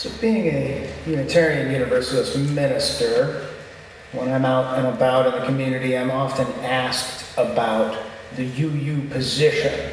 [0.00, 3.48] So, being a Unitarian Universalist minister,
[4.12, 7.98] when I'm out and about in the community, I'm often asked about
[8.34, 9.92] the UU position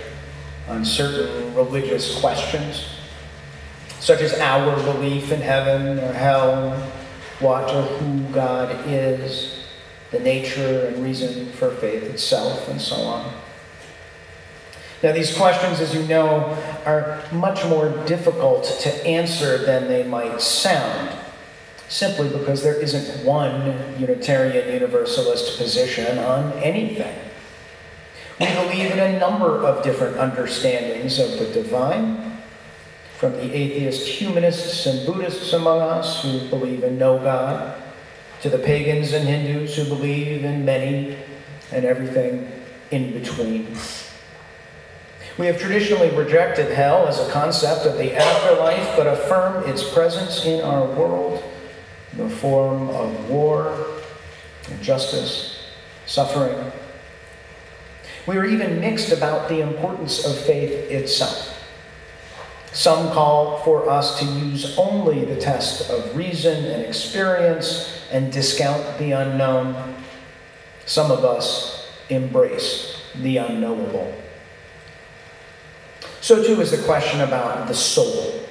[0.69, 2.85] on certain religious questions,
[3.99, 6.77] such as our belief in heaven or hell,
[7.41, 9.65] what or who God is,
[10.11, 13.33] the nature and reason for faith itself, and so on.
[15.03, 20.41] Now, these questions, as you know, are much more difficult to answer than they might
[20.41, 21.15] sound,
[21.87, 27.15] simply because there isn't one Unitarian Universalist position on anything.
[28.39, 32.39] We believe in a number of different understandings of the divine,
[33.17, 37.81] from the atheist humanists and Buddhists among us who believe in no God,
[38.41, 41.17] to the pagans and Hindus who believe in many
[41.71, 42.51] and everything
[42.91, 43.75] in between.
[45.37, 50.43] We have traditionally rejected hell as a concept of the afterlife, but affirm its presence
[50.45, 51.43] in our world
[52.11, 53.87] in the form of war,
[54.71, 55.67] injustice,
[56.07, 56.71] suffering.
[58.25, 61.53] We are even mixed about the importance of faith itself.
[62.73, 68.97] Some call for us to use only the test of reason and experience and discount
[68.97, 69.95] the unknown.
[70.85, 74.13] Some of us embrace the unknowable.
[76.27, 78.43] So, too, is the question about the soul.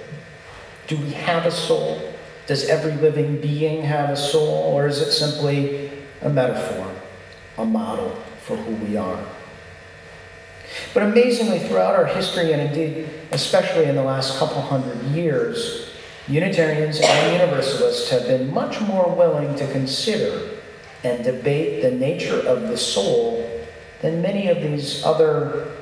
[0.86, 2.00] Do we have a soul?
[2.46, 4.72] Does every living being have a soul?
[4.72, 5.90] Or is it simply
[6.22, 6.90] a metaphor,
[7.58, 9.22] a model for who we are?
[10.94, 15.90] But amazingly, throughout our history, and indeed, especially in the last couple hundred years,
[16.28, 20.48] Unitarians and Universalists have been much more willing to consider
[21.04, 23.46] and debate the nature of the soul
[24.00, 25.76] than many of these other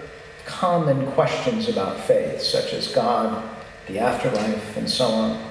[0.45, 3.43] common questions about faith, such as God,
[3.87, 5.51] the afterlife, and so on.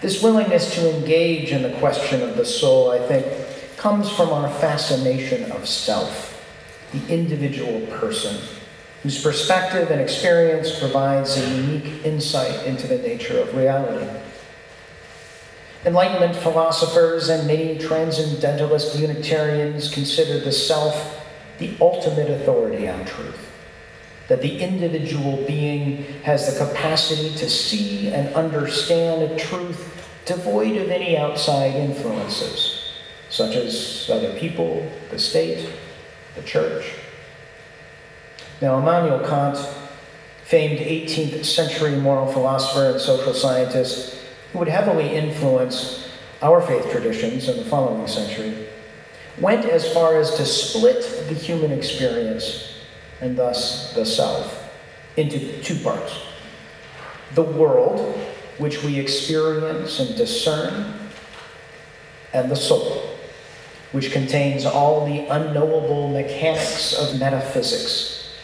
[0.00, 3.26] This willingness to engage in the question of the soul, I think,
[3.76, 6.42] comes from our fascination of self,
[6.92, 8.36] the individual person,
[9.02, 14.06] whose perspective and experience provides a unique insight into the nature of reality.
[15.84, 21.19] Enlightenment philosophers and many transcendentalist Unitarians consider the self
[21.60, 23.46] the ultimate authority on truth.
[24.28, 29.86] That the individual being has the capacity to see and understand a truth
[30.24, 32.92] devoid of any outside influences,
[33.28, 35.68] such as other people, the state,
[36.34, 36.84] the church.
[38.60, 39.58] Now, Immanuel Kant,
[40.44, 44.16] famed 18th century moral philosopher and social scientist,
[44.52, 46.10] who would heavily influence
[46.42, 48.66] our faith traditions in the following century,
[49.38, 52.74] went as far as to split the human experience,
[53.20, 54.70] and thus the self,
[55.16, 56.18] into two parts
[57.34, 58.18] the world,
[58.58, 60.94] which we experience and discern,
[62.32, 63.08] and the soul,
[63.92, 68.36] which contains all the unknowable mechanics of metaphysics.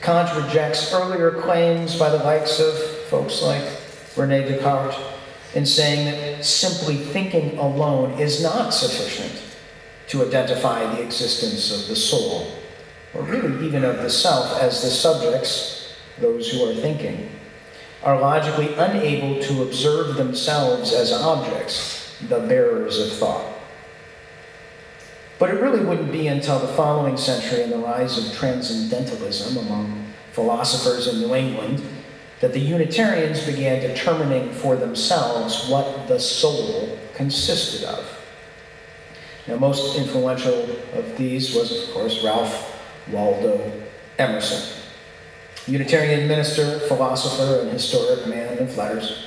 [0.00, 2.78] Kant rejects earlier claims by the likes of
[3.08, 3.64] folks like
[4.16, 4.96] Rene Descartes
[5.54, 9.42] in saying that simply thinking alone is not sufficient
[10.08, 12.52] to identify the existence of the soul,
[13.14, 17.30] or really even of the self, as the subjects, those who are thinking,
[18.02, 23.46] are logically unable to observe themselves as objects, the bearers of thought.
[25.38, 30.12] But it really wouldn't be until the following century and the rise of transcendentalism among
[30.32, 31.82] philosophers in New England
[32.40, 38.06] that the Unitarians began determining for themselves what the soul consisted of.
[39.46, 42.80] Now, most influential of these was, of course, Ralph
[43.10, 43.72] Waldo
[44.18, 44.82] Emerson,
[45.66, 49.26] Unitarian minister, philosopher, and historic man of letters.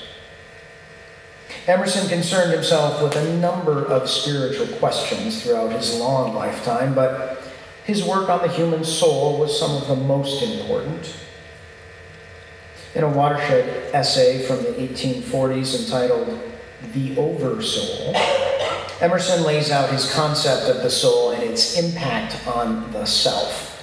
[1.68, 7.42] Emerson concerned himself with a number of spiritual questions throughout his long lifetime, but
[7.86, 11.16] his work on the human soul was some of the most important.
[12.96, 16.40] In a watershed essay from the 1840s entitled
[16.94, 18.14] The Oversoul,
[19.02, 23.74] Emerson lays out his concept of the soul and its impact on the self.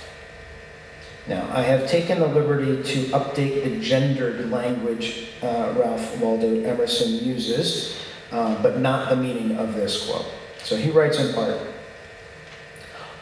[1.27, 7.25] Now, I have taken the liberty to update the gendered language uh, Ralph Waldo Emerson
[7.25, 10.27] uses, uh, but not the meaning of this quote.
[10.63, 11.61] So he writes in part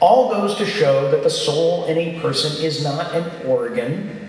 [0.01, 4.28] All goes to show that the soul in a person is not an organ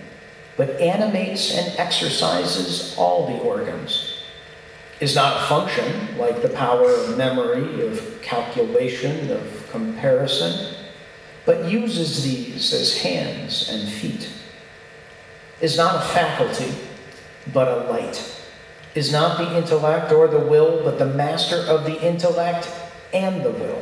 [0.59, 4.23] but animates and exercises all the organs,
[5.00, 10.75] is not a function like the power of memory, of calculation, of comparison,
[11.45, 14.29] but uses these as hands and feet,
[15.61, 16.73] is not a faculty,
[17.53, 18.21] but a light,
[18.95, 22.69] is not the intellect or the will, but the master of the intellect
[23.13, 23.81] and the will.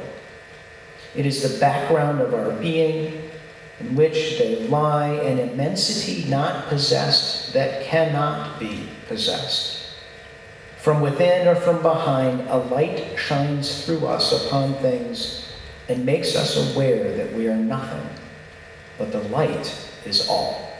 [1.15, 3.26] It is the background of our being,
[3.79, 9.77] in which they lie an immensity not possessed that cannot be possessed.
[10.77, 15.51] From within or from behind, a light shines through us upon things
[15.89, 18.09] and makes us aware that we are nothing,
[18.97, 19.75] but the light
[20.05, 20.71] is all.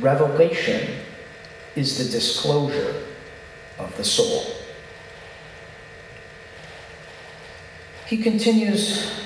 [0.00, 1.00] Revelation
[1.76, 3.02] is the disclosure
[3.78, 4.44] of the soul.
[8.06, 9.21] He continues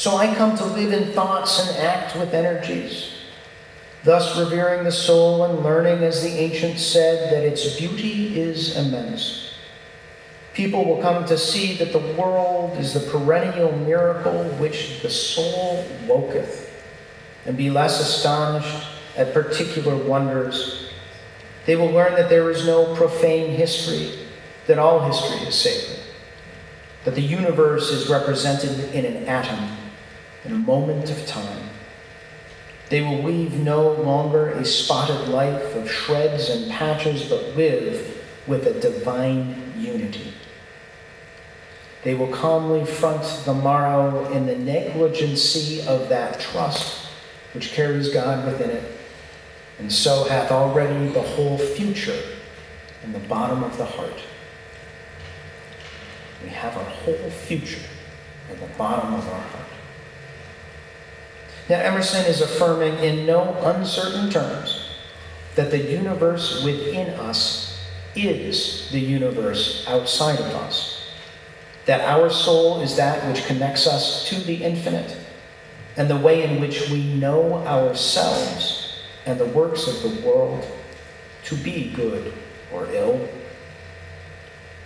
[0.00, 3.12] So I come to live in thoughts and act with energies,
[4.02, 9.52] thus revering the soul and learning, as the ancients said, that its beauty is immense.
[10.54, 15.84] People will come to see that the world is the perennial miracle which the soul
[16.06, 16.70] woketh,
[17.44, 18.86] and be less astonished
[19.18, 20.88] at particular wonders.
[21.66, 24.12] They will learn that there is no profane history,
[24.66, 26.00] that all history is sacred
[27.04, 29.76] that the universe is represented in an atom,
[30.44, 31.68] in a moment of time.
[32.88, 38.66] They will weave no longer a spotted life of shreds and patches, but live with
[38.66, 40.34] a divine unity.
[42.02, 47.06] They will calmly front the morrow in the negligency of that trust
[47.52, 48.98] which carries God within it,
[49.78, 52.20] and so hath already the whole future
[53.04, 54.20] in the bottom of the heart.
[56.42, 57.86] We have our whole future
[58.50, 59.69] in the bottom of our heart.
[61.70, 64.88] Now, Emerson is affirming in no uncertain terms
[65.54, 67.78] that the universe within us
[68.16, 71.00] is the universe outside of us.
[71.86, 75.16] That our soul is that which connects us to the infinite,
[75.96, 80.66] and the way in which we know ourselves and the works of the world
[81.44, 82.32] to be good
[82.72, 83.28] or ill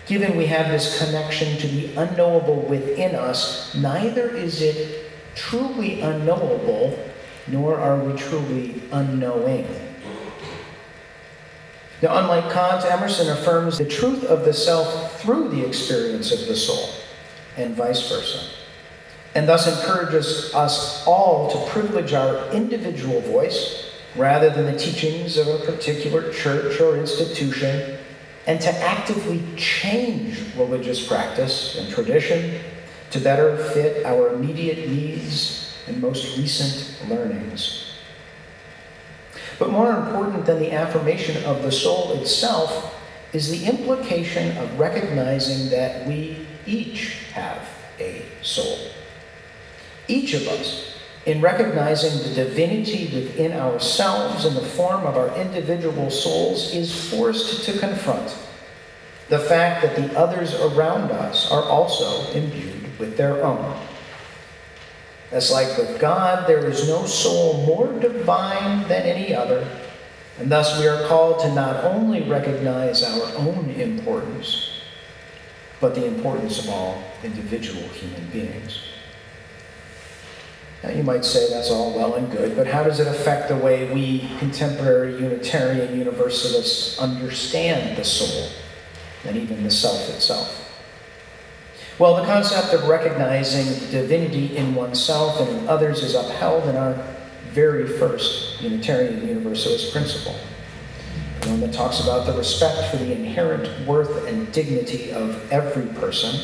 [0.06, 6.98] Given we have this connection to the unknowable within us, neither is it truly unknowable,
[7.46, 9.66] nor are we truly unknowing.
[12.02, 16.56] Now, unlike Kant, Emerson affirms the truth of the self through the experience of the
[16.56, 16.90] soul,
[17.56, 18.46] and vice versa,
[19.34, 25.48] and thus encourages us all to privilege our individual voice rather than the teachings of
[25.48, 27.98] a particular church or institution
[28.46, 32.60] and to actively change religious practice and tradition
[33.14, 37.94] to better fit our immediate needs and most recent learnings.
[39.56, 42.92] But more important than the affirmation of the soul itself
[43.32, 47.68] is the implication of recognizing that we each have
[48.00, 48.78] a soul.
[50.08, 56.10] Each of us in recognizing the divinity within ourselves in the form of our individual
[56.10, 58.36] souls, is forced to confront
[59.28, 63.76] the fact that the others around us are also imbued with their own.
[65.30, 69.68] As like with God, there is no soul more divine than any other,
[70.38, 74.80] and thus we are called to not only recognize our own importance,
[75.80, 78.80] but the importance of all individual human beings.
[80.82, 83.56] Now, you might say that's all well and good, but how does it affect the
[83.56, 88.50] way we contemporary Unitarian Universalists understand the soul
[89.24, 90.63] and even the self itself?
[91.96, 96.94] Well, the concept of recognizing divinity in oneself and in others is upheld in our
[97.52, 100.34] very first Unitarian Universalist principle.
[101.42, 105.86] The one that talks about the respect for the inherent worth and dignity of every
[105.94, 106.40] person.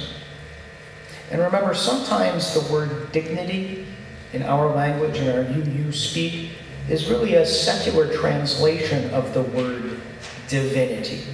[1.32, 3.86] And remember, sometimes the word dignity
[4.32, 6.52] in our language, in our UU speak,
[6.88, 10.00] is really a secular translation of the word
[10.46, 11.24] divinity.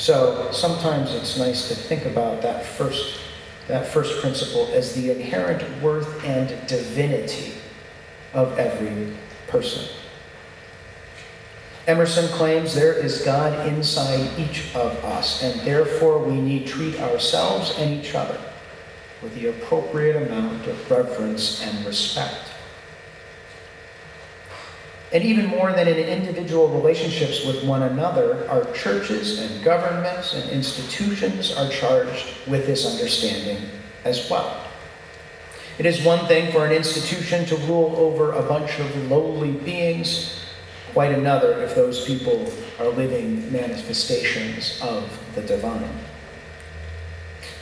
[0.00, 3.20] So sometimes it's nice to think about that first,
[3.68, 7.52] that first principle as the inherent worth and divinity
[8.32, 9.14] of every
[9.48, 9.86] person.
[11.86, 17.74] Emerson claims there is God inside each of us, and therefore we need treat ourselves
[17.76, 18.40] and each other
[19.20, 22.49] with the appropriate amount of reverence and respect.
[25.12, 30.48] And even more than in individual relationships with one another, our churches and governments and
[30.50, 33.68] institutions are charged with this understanding
[34.04, 34.64] as well.
[35.78, 40.44] It is one thing for an institution to rule over a bunch of lowly beings,
[40.92, 45.90] quite another if those people are living manifestations of the divine.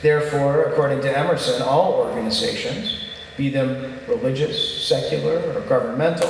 [0.01, 6.29] Therefore, according to Emerson, all organizations, be them religious, secular, or governmental,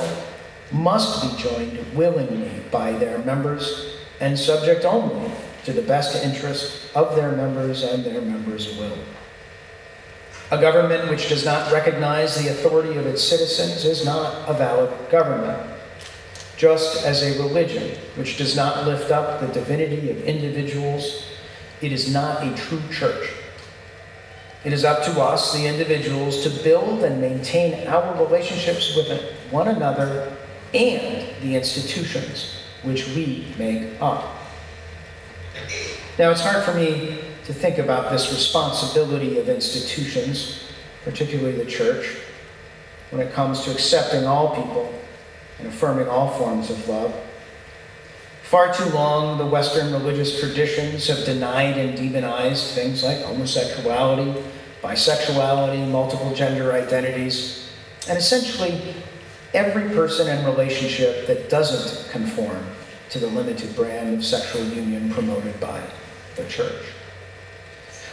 [0.72, 5.30] must be joined willingly by their members and subject only
[5.64, 8.98] to the best interest of their members and their members' will.
[10.50, 14.90] A government which does not recognize the authority of its citizens is not a valid
[15.10, 15.58] government,
[16.56, 21.24] just as a religion which does not lift up the divinity of individuals,
[21.80, 23.30] it is not a true church.
[24.64, 29.68] It is up to us, the individuals, to build and maintain our relationships with one
[29.68, 30.36] another
[30.72, 34.36] and the institutions which we make up.
[36.18, 40.64] Now, it's hard for me to think about this responsibility of institutions,
[41.04, 42.16] particularly the church,
[43.10, 44.94] when it comes to accepting all people
[45.58, 47.14] and affirming all forms of love.
[48.42, 54.42] Far too long, the Western religious traditions have denied and demonized things like homosexuality,
[54.82, 57.70] bisexuality, multiple gender identities,
[58.08, 58.94] and essentially
[59.54, 62.64] every person and relationship that doesn't conform
[63.10, 65.82] to the limited brand of sexual union promoted by
[66.36, 66.84] the church.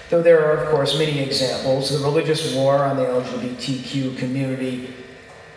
[0.10, 4.94] Though there are, of course, many examples, the religious war on the LGBTQ community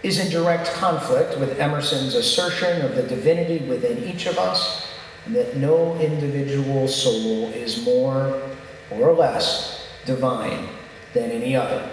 [0.03, 4.89] is in direct conflict with Emerson's assertion of the divinity within each of us,
[5.25, 8.43] and that no individual soul is more
[8.91, 10.69] or less divine
[11.15, 11.89] than any other.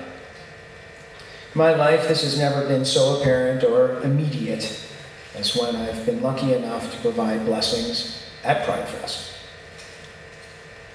[1.57, 4.79] In my life, this has never been so apparent or immediate
[5.33, 9.31] as when I've been lucky enough to provide blessings at Pride Fest.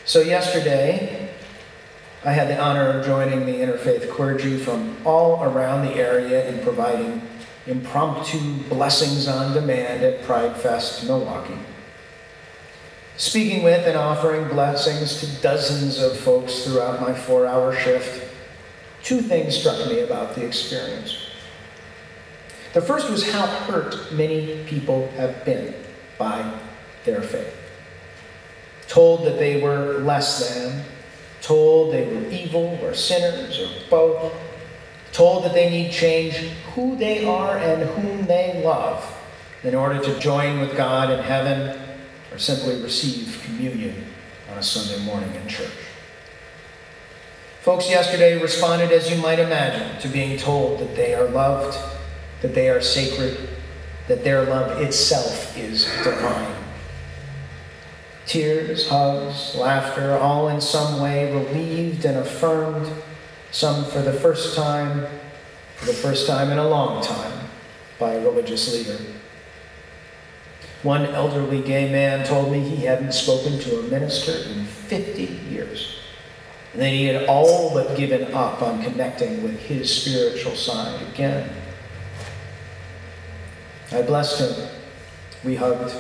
[0.05, 1.31] So, yesterday,
[2.25, 6.63] I had the honor of joining the interfaith clergy from all around the area in
[6.63, 7.23] providing
[7.67, 8.39] impromptu
[8.69, 11.59] blessings on demand at Pride Fest Milwaukee.
[13.17, 18.22] Speaking with and offering blessings to dozens of folks throughout my four hour shift,
[19.03, 21.27] two things struck me about the experience.
[22.73, 25.75] The first was how hurt many people have been
[26.19, 26.59] by
[27.05, 27.55] their faith.
[28.89, 30.85] Told that they were less than,
[31.41, 34.33] told they were evil or sinners or both,
[35.13, 36.35] told that they need change
[36.75, 39.05] who they are and whom they love
[39.63, 41.79] in order to join with God in heaven
[42.33, 44.07] or simply receive communion
[44.51, 45.71] on a Sunday morning in church.
[47.63, 51.79] Folks yesterday responded, as you might imagine, to being told that they are loved,
[52.41, 53.49] that they are sacred,
[54.09, 56.57] that their love itself is divine.
[58.27, 62.91] Tears, hugs, laughter, all in some way relieved and affirmed,
[63.53, 65.07] some for the first time,
[65.77, 67.49] for the first time in a long time,
[67.97, 69.01] by a religious leader.
[70.83, 76.02] One elderly gay man told me he hadn't spoken to a minister in 50 years,
[76.75, 81.51] that he had all but given up on connecting with his spiritual side again.
[83.91, 84.69] I blessed him.
[85.45, 85.95] We hugged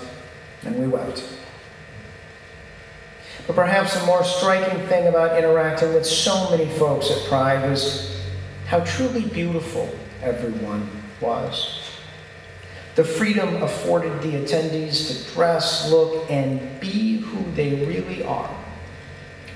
[0.64, 1.24] and we wept.
[3.46, 8.22] But perhaps the more striking thing about interacting with so many folks at Pride was
[8.66, 9.90] how truly beautiful
[10.22, 10.88] everyone
[11.20, 11.80] was.
[12.94, 18.61] The freedom afforded the attendees to dress, look, and be who they really are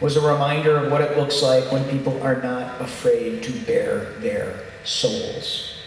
[0.00, 4.12] was a reminder of what it looks like when people are not afraid to bare
[4.20, 5.82] their souls.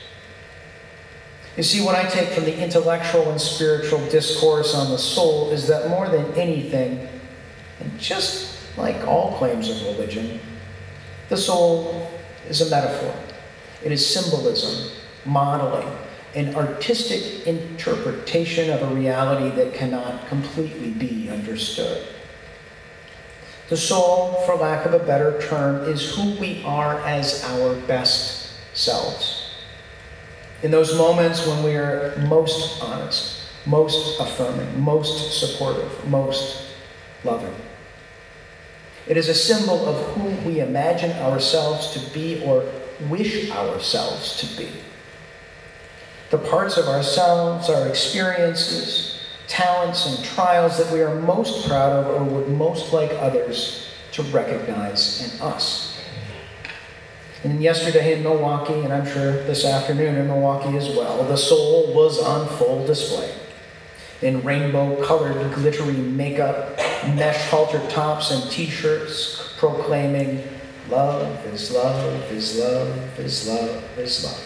[1.56, 5.68] You see, what I take from the intellectual and spiritual discourse on the soul is
[5.68, 7.08] that more than anything,
[7.80, 10.40] and just like all claims of religion,
[11.28, 12.10] the soul
[12.48, 13.14] is a metaphor.
[13.84, 14.92] It is symbolism,
[15.26, 15.88] modeling,
[16.36, 22.06] an artistic interpretation of a reality that cannot completely be understood.
[23.70, 28.52] The soul, for lack of a better term, is who we are as our best
[28.74, 29.52] selves.
[30.64, 36.64] In those moments when we are most honest, most affirming, most supportive, most
[37.24, 37.54] loving.
[39.08, 42.66] It is a symbol of who we imagine ourselves to be or
[43.08, 44.70] wish ourselves to be.
[46.32, 49.19] The parts of ourselves, our experiences,
[49.50, 54.24] talents, and trials that we are most proud of or would most like others to
[54.24, 56.00] recognize in us.
[57.44, 61.94] And yesterday in Milwaukee, and I'm sure this afternoon in Milwaukee as well, the soul
[61.94, 63.34] was on full display
[64.22, 66.78] in rainbow colored, glittery makeup,
[67.16, 70.44] mesh halter tops, and t shirts proclaiming,
[70.90, 74.44] Love is love is love is love is love.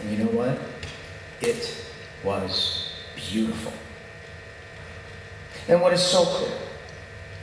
[0.00, 0.58] And you know what?
[1.40, 1.84] It
[2.24, 2.87] was
[3.30, 3.72] beautiful.
[5.68, 6.58] And what is so clear,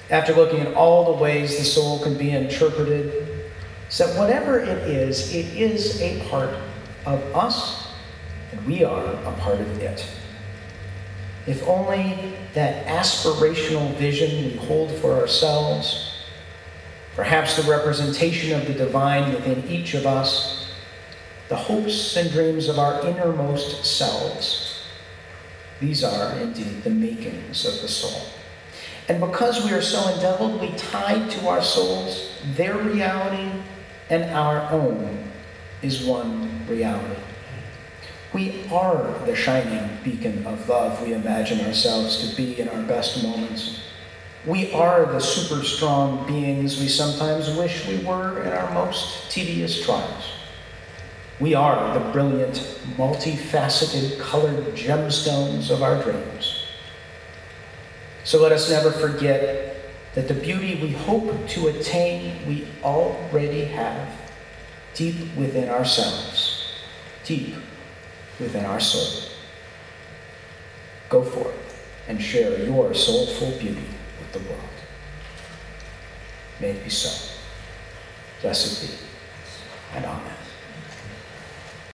[0.09, 3.51] after looking at all the ways the soul can be interpreted,
[3.89, 6.55] is that whatever it is, it is a part
[7.05, 7.85] of us
[8.51, 10.05] and we are a part of it.
[11.45, 16.23] If only that aspirational vision we hold for ourselves,
[17.15, 20.71] perhaps the representation of the divine within each of us,
[21.49, 24.64] the hopes and dreams of our innermost selves,
[25.79, 28.29] these are indeed the makings of the soul.
[29.07, 33.51] And because we are so indelibly tied to our souls, their reality
[34.09, 35.31] and our own
[35.81, 37.21] is one reality.
[38.33, 43.23] We are the shining beacon of love we imagine ourselves to be in our best
[43.23, 43.81] moments.
[44.45, 49.83] We are the super strong beings we sometimes wish we were in our most tedious
[49.85, 50.34] trials.
[51.39, 52.55] We are the brilliant,
[52.97, 56.65] multifaceted, colored gemstones of our dreams.
[58.23, 59.75] So let us never forget
[60.15, 64.09] that the beauty we hope to attain, we already have
[64.93, 66.71] deep within ourselves,
[67.25, 67.55] deep
[68.39, 69.29] within our soul.
[71.09, 73.87] Go forth and share your soulful beauty
[74.19, 74.61] with the world.
[76.61, 77.33] May it be so.
[78.41, 78.93] Blessed be,
[79.95, 80.34] and amen.